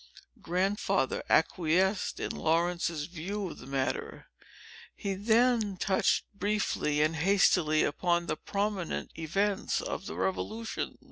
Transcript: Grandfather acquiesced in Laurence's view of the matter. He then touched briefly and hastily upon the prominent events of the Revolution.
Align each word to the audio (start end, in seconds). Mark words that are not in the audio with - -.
Grandfather 0.41 1.21
acquiesced 1.29 2.19
in 2.19 2.31
Laurence's 2.31 3.05
view 3.05 3.51
of 3.51 3.59
the 3.59 3.67
matter. 3.67 4.29
He 4.95 5.13
then 5.13 5.77
touched 5.77 6.23
briefly 6.33 7.03
and 7.03 7.15
hastily 7.17 7.83
upon 7.83 8.25
the 8.25 8.35
prominent 8.35 9.11
events 9.15 9.79
of 9.79 10.07
the 10.07 10.15
Revolution. 10.15 10.97